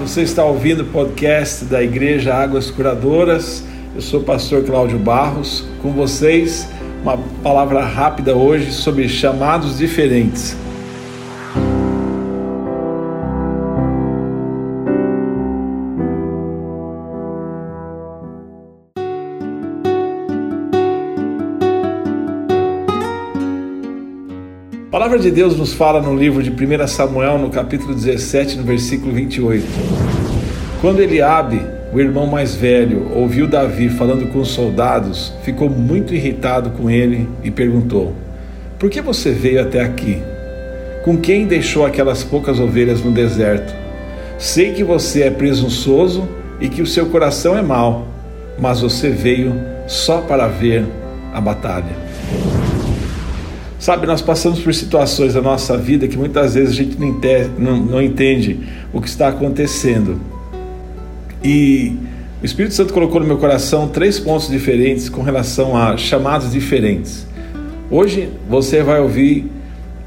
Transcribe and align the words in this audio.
você 0.00 0.22
está 0.22 0.42
ouvindo 0.42 0.80
o 0.80 0.86
podcast 0.86 1.66
da 1.66 1.82
Igreja 1.82 2.34
Águas 2.34 2.70
Curadoras. 2.70 3.62
Eu 3.94 4.00
sou 4.00 4.20
o 4.20 4.22
pastor 4.22 4.64
Cláudio 4.64 4.98
Barros, 4.98 5.66
com 5.82 5.92
vocês 5.92 6.66
uma 7.02 7.18
palavra 7.42 7.84
rápida 7.84 8.34
hoje 8.34 8.72
sobre 8.72 9.06
chamados 9.10 9.76
diferentes. 9.76 10.56
Palavra 25.00 25.18
de 25.18 25.30
Deus 25.30 25.56
nos 25.56 25.72
fala 25.72 26.02
no 26.02 26.14
livro 26.14 26.42
de 26.42 26.50
1 26.50 26.86
Samuel, 26.86 27.38
no 27.38 27.48
capítulo 27.48 27.94
17, 27.94 28.58
no 28.58 28.64
versículo 28.64 29.14
28. 29.14 29.64
Quando 30.82 31.00
Eliabe, 31.00 31.62
o 31.90 31.98
irmão 31.98 32.26
mais 32.26 32.54
velho, 32.54 33.10
ouviu 33.14 33.46
Davi 33.46 33.88
falando 33.88 34.30
com 34.30 34.40
os 34.40 34.48
soldados, 34.48 35.32
ficou 35.42 35.70
muito 35.70 36.14
irritado 36.14 36.72
com 36.72 36.90
ele 36.90 37.26
e 37.42 37.50
perguntou: 37.50 38.12
Por 38.78 38.90
que 38.90 39.00
você 39.00 39.30
veio 39.30 39.62
até 39.62 39.80
aqui? 39.80 40.22
Com 41.02 41.16
quem 41.16 41.46
deixou 41.46 41.86
aquelas 41.86 42.22
poucas 42.22 42.60
ovelhas 42.60 43.02
no 43.02 43.10
deserto? 43.10 43.74
Sei 44.36 44.74
que 44.74 44.84
você 44.84 45.22
é 45.22 45.30
presunçoso 45.30 46.28
e 46.60 46.68
que 46.68 46.82
o 46.82 46.86
seu 46.86 47.06
coração 47.06 47.56
é 47.56 47.62
mau, 47.62 48.06
mas 48.58 48.82
você 48.82 49.08
veio 49.08 49.54
só 49.86 50.20
para 50.20 50.46
ver 50.46 50.84
a 51.32 51.40
batalha. 51.40 51.96
Sabe, 53.80 54.06
nós 54.06 54.20
passamos 54.20 54.60
por 54.60 54.74
situações 54.74 55.32
da 55.32 55.40
nossa 55.40 55.74
vida 55.74 56.06
que 56.06 56.18
muitas 56.18 56.52
vezes 56.52 56.72
a 56.72 56.74
gente 56.74 57.00
não 57.00 57.08
entende, 57.08 57.50
não, 57.56 57.76
não 57.78 58.02
entende 58.02 58.60
o 58.92 59.00
que 59.00 59.08
está 59.08 59.28
acontecendo. 59.28 60.20
E 61.42 61.96
o 62.42 62.44
Espírito 62.44 62.74
Santo 62.74 62.92
colocou 62.92 63.22
no 63.22 63.26
meu 63.26 63.38
coração 63.38 63.88
três 63.88 64.20
pontos 64.20 64.50
diferentes 64.50 65.08
com 65.08 65.22
relação 65.22 65.74
a 65.74 65.96
chamados 65.96 66.52
diferentes. 66.52 67.26
Hoje 67.90 68.28
você 68.50 68.82
vai 68.82 69.00
ouvir 69.00 69.50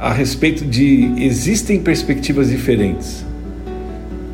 a 0.00 0.12
respeito 0.12 0.64
de 0.64 1.12
existem 1.18 1.78
perspectivas 1.78 2.50
diferentes. 2.50 3.24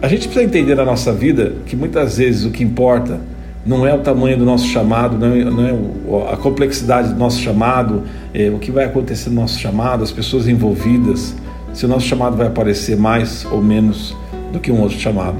A 0.00 0.08
gente 0.08 0.28
precisa 0.28 0.46
entender 0.46 0.74
na 0.74 0.84
nossa 0.84 1.12
vida 1.12 1.52
que 1.66 1.76
muitas 1.76 2.16
vezes 2.16 2.46
o 2.46 2.50
que 2.50 2.64
importa 2.64 3.20
não 3.66 3.86
é 3.86 3.92
o 3.92 3.98
tamanho 3.98 4.38
do 4.38 4.44
nosso 4.44 4.66
chamado, 4.66 5.18
não 5.18 5.34
é, 5.34 5.44
não 5.44 5.66
é 5.66 6.32
a 6.32 6.36
complexidade 6.36 7.12
do 7.12 7.18
nosso 7.18 7.40
chamado, 7.40 8.04
é, 8.32 8.48
o 8.48 8.58
que 8.58 8.70
vai 8.70 8.84
acontecer 8.84 9.28
no 9.28 9.36
nosso 9.36 9.58
chamado, 9.58 10.04
as 10.04 10.12
pessoas 10.12 10.46
envolvidas, 10.46 11.34
se 11.74 11.84
o 11.84 11.88
nosso 11.88 12.06
chamado 12.06 12.36
vai 12.36 12.46
aparecer 12.46 12.96
mais 12.96 13.44
ou 13.44 13.60
menos 13.60 14.16
do 14.52 14.60
que 14.60 14.70
um 14.70 14.80
outro 14.80 14.98
chamado. 14.98 15.38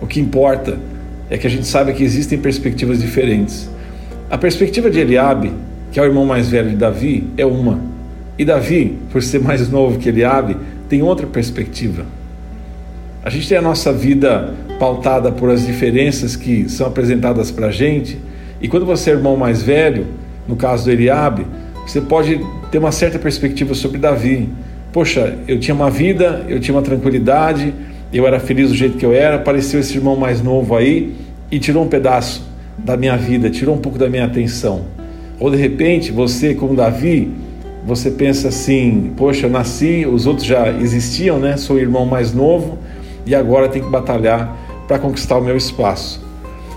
O 0.00 0.06
que 0.06 0.20
importa 0.20 0.78
é 1.28 1.36
que 1.36 1.46
a 1.46 1.50
gente 1.50 1.66
saiba 1.66 1.92
que 1.92 2.04
existem 2.04 2.38
perspectivas 2.38 3.00
diferentes. 3.00 3.68
A 4.30 4.38
perspectiva 4.38 4.88
de 4.88 5.00
Eliabe, 5.00 5.52
que 5.90 5.98
é 5.98 6.02
o 6.02 6.06
irmão 6.06 6.24
mais 6.24 6.48
velho 6.48 6.70
de 6.70 6.76
Davi, 6.76 7.28
é 7.36 7.44
uma. 7.44 7.80
E 8.38 8.44
Davi, 8.44 8.98
por 9.10 9.22
ser 9.22 9.40
mais 9.40 9.68
novo 9.68 9.98
que 9.98 10.08
Eliabe, 10.08 10.56
tem 10.88 11.02
outra 11.02 11.26
perspectiva. 11.26 12.04
A 13.24 13.30
gente 13.30 13.48
tem 13.48 13.58
a 13.58 13.62
nossa 13.62 13.92
vida 13.92 14.54
pautada 14.78 15.32
por 15.32 15.50
as 15.50 15.66
diferenças 15.66 16.36
que 16.36 16.68
são 16.68 16.86
apresentadas 16.86 17.50
para 17.50 17.68
a 17.68 17.70
gente. 17.70 18.18
E 18.60 18.68
quando 18.68 18.86
você 18.86 19.10
é 19.10 19.14
irmão 19.14 19.36
mais 19.36 19.62
velho, 19.62 20.06
no 20.46 20.56
caso 20.56 20.84
do 20.84 20.90
Eliabe, 20.90 21.46
você 21.86 22.00
pode 22.00 22.40
ter 22.70 22.78
uma 22.78 22.92
certa 22.92 23.18
perspectiva 23.18 23.74
sobre 23.74 23.98
Davi. 23.98 24.48
Poxa, 24.92 25.36
eu 25.46 25.58
tinha 25.58 25.74
uma 25.74 25.90
vida, 25.90 26.44
eu 26.48 26.58
tinha 26.58 26.74
uma 26.74 26.82
tranquilidade, 26.82 27.72
eu 28.12 28.26
era 28.26 28.40
feliz 28.40 28.70
do 28.70 28.74
jeito 28.74 28.96
que 28.96 29.04
eu 29.04 29.12
era. 29.12 29.36
Apareceu 29.36 29.80
esse 29.80 29.96
irmão 29.96 30.16
mais 30.16 30.42
novo 30.42 30.74
aí 30.74 31.14
e 31.50 31.58
tirou 31.58 31.84
um 31.84 31.88
pedaço 31.88 32.46
da 32.78 32.96
minha 32.96 33.16
vida, 33.16 33.50
tirou 33.50 33.74
um 33.74 33.78
pouco 33.78 33.98
da 33.98 34.08
minha 34.08 34.24
atenção. 34.24 34.84
Ou 35.38 35.50
de 35.50 35.56
repente, 35.56 36.10
você, 36.10 36.54
como 36.54 36.74
Davi, 36.74 37.30
você 37.86 38.10
pensa 38.10 38.48
assim: 38.48 39.12
poxa, 39.16 39.46
eu 39.46 39.50
nasci, 39.50 40.06
os 40.06 40.26
outros 40.26 40.46
já 40.46 40.70
existiam, 40.70 41.38
né? 41.38 41.56
Sou 41.56 41.76
o 41.76 41.78
irmão 41.78 42.06
mais 42.06 42.32
novo 42.32 42.78
e 43.26 43.34
agora 43.34 43.68
tenho 43.68 43.84
que 43.84 43.90
batalhar 43.90 44.65
para 44.86 44.98
conquistar 44.98 45.36
o 45.38 45.40
meu 45.40 45.56
espaço. 45.56 46.24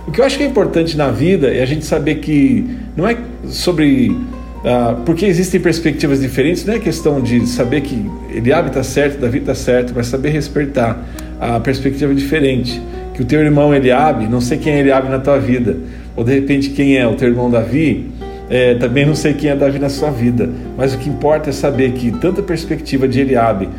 O 0.08 0.12
que 0.12 0.22
eu 0.22 0.26
acho 0.26 0.38
que 0.38 0.44
é 0.44 0.48
importante 0.48 0.98
na 0.98 1.12
vida 1.12 1.54
é 1.54 1.62
a 1.62 1.66
gente 1.66 1.86
saber 1.86 2.16
que 2.16 2.66
não 2.96 3.08
é 3.08 3.18
sobre. 3.46 4.10
Uh, 4.10 5.02
porque 5.06 5.26
existem 5.26 5.60
perspectivas 5.60 6.20
diferentes, 6.20 6.66
não 6.66 6.74
é 6.74 6.80
questão 6.80 7.22
de 7.22 7.48
saber 7.48 7.82
que 7.82 8.10
Eliabe 8.34 8.70
está 8.70 8.84
certo, 8.84 9.20
Davi 9.20 9.38
está 9.38 9.56
certo, 9.56 9.94
mas 9.96 10.08
saber 10.08 10.30
respeitar 10.30 11.02
a 11.40 11.60
perspectiva 11.60 12.14
diferente. 12.14 12.82
Que 13.14 13.22
o 13.22 13.26
teu 13.26 13.40
irmão 13.40 13.74
Eliabe, 13.74 14.28
não 14.28 14.42
sei 14.42 14.58
quem 14.58 14.74
é 14.74 14.80
Eliabe 14.80 15.10
na 15.10 15.20
tua 15.20 15.38
vida, 15.38 15.78
ou 16.16 16.24
de 16.24 16.34
repente 16.34 16.72
quem 16.72 16.98
é 16.98 17.08
o 17.08 17.16
teu 17.16 17.30
irmão 17.30 17.50
Davi, 17.50 18.10
é, 18.50 18.74
também 18.74 19.06
não 19.06 19.16
sei 19.16 19.34
quem 19.34 19.50
é 19.52 19.56
Davi 19.56 19.78
na 19.78 19.90
sua 19.90 20.10
vida, 20.10 20.50
mas 20.76 20.94
o 20.94 20.98
que 20.98 21.08
importa 21.08 21.52
é 21.52 21.54
saber 21.54 21.92
que 21.92 22.12
tanto 22.12 22.42
a 22.42 22.44
perspectiva 22.44 23.08
de 23.08 23.22
Eliabe 23.22 23.70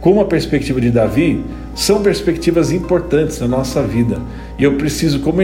como 0.00 0.20
a 0.20 0.24
perspectiva 0.24 0.80
de 0.80 0.90
Davi 0.90 1.44
são 1.74 2.02
perspectivas 2.02 2.72
importantes 2.72 3.40
na 3.40 3.48
nossa 3.48 3.82
vida. 3.82 4.18
E 4.58 4.64
eu 4.64 4.74
preciso, 4.74 5.20
como 5.20 5.40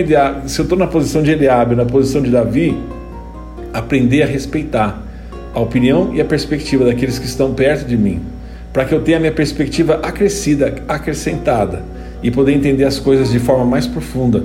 se 0.46 0.58
eu 0.58 0.62
estou 0.62 0.78
na 0.78 0.86
posição 0.86 1.22
de 1.22 1.30
Eliabe, 1.30 1.74
na 1.74 1.84
posição 1.84 2.22
de 2.22 2.30
Davi, 2.30 2.76
aprender 3.72 4.22
a 4.22 4.26
respeitar 4.26 5.02
a 5.52 5.60
opinião 5.60 6.10
e 6.14 6.20
a 6.20 6.24
perspectiva 6.24 6.84
daqueles 6.84 7.18
que 7.18 7.26
estão 7.26 7.54
perto 7.54 7.86
de 7.86 7.96
mim, 7.96 8.20
para 8.72 8.84
que 8.84 8.94
eu 8.94 9.00
tenha 9.00 9.16
a 9.16 9.20
minha 9.20 9.32
perspectiva 9.32 10.00
acrescida, 10.02 10.82
acrescentada 10.88 11.82
e 12.22 12.30
poder 12.30 12.52
entender 12.52 12.84
as 12.84 12.98
coisas 12.98 13.30
de 13.30 13.38
forma 13.38 13.64
mais 13.64 13.86
profunda 13.86 14.42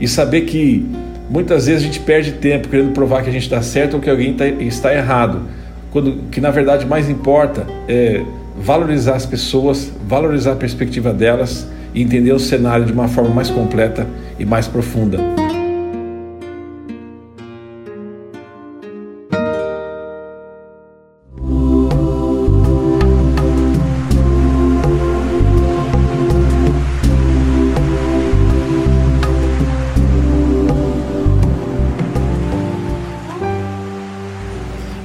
e 0.00 0.06
saber 0.06 0.42
que 0.42 0.86
muitas 1.28 1.66
vezes 1.66 1.82
a 1.82 1.86
gente 1.86 2.00
perde 2.00 2.32
tempo 2.32 2.68
querendo 2.68 2.92
provar 2.92 3.22
que 3.22 3.28
a 3.28 3.32
gente 3.32 3.42
está 3.42 3.60
certo 3.60 3.94
ou 3.94 4.00
que 4.00 4.08
alguém 4.08 4.34
tá, 4.34 4.46
está 4.46 4.94
errado, 4.94 5.42
quando 5.90 6.30
que 6.30 6.40
na 6.40 6.50
verdade 6.50 6.86
mais 6.86 7.08
importa 7.10 7.66
é 7.88 8.22
valorizar 8.58 9.14
as 9.14 9.26
pessoas, 9.26 9.90
valorizar 10.06 10.52
a 10.52 10.56
perspectiva 10.56 11.12
delas 11.12 11.66
e 11.94 12.02
entender 12.02 12.32
o 12.32 12.38
cenário 12.38 12.84
de 12.84 12.92
uma 12.92 13.08
forma 13.08 13.30
mais 13.30 13.50
completa 13.50 14.06
e 14.38 14.44
mais 14.44 14.66
profunda. 14.66 15.45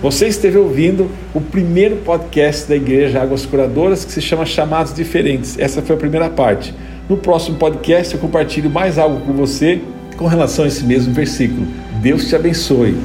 Você 0.01 0.27
esteve 0.27 0.57
ouvindo 0.57 1.11
o 1.31 1.39
primeiro 1.39 1.97
podcast 1.97 2.67
da 2.67 2.75
Igreja 2.75 3.21
Águas 3.21 3.45
Curadoras 3.45 4.03
que 4.03 4.11
se 4.11 4.19
chama 4.19 4.47
Chamados 4.47 4.95
Diferentes. 4.95 5.59
Essa 5.59 5.79
foi 5.79 5.95
a 5.95 5.99
primeira 5.99 6.27
parte. 6.27 6.73
No 7.07 7.17
próximo 7.17 7.57
podcast 7.57 8.15
eu 8.15 8.19
compartilho 8.19 8.67
mais 8.67 8.97
algo 8.97 9.23
com 9.23 9.33
você 9.33 9.79
com 10.17 10.25
relação 10.25 10.65
a 10.65 10.67
esse 10.67 10.83
mesmo 10.83 11.13
versículo. 11.13 11.67
Deus 12.01 12.27
te 12.27 12.35
abençoe. 12.35 12.95